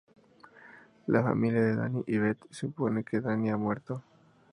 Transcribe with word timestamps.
La 1.05 1.21
familia 1.21 1.61
de 1.61 1.75
Danny 1.75 2.03
y 2.07 2.17
Beth 2.17 2.47
supone 2.49 3.03
que 3.03 3.21
Danny 3.21 3.51
ha 3.51 3.57
muerto. 3.57 4.01